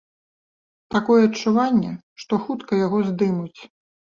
[0.95, 1.91] Такое адчуванне,
[2.25, 3.59] што хутка яго здымуць.